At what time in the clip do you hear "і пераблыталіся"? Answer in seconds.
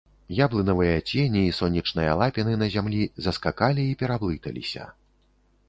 3.93-4.91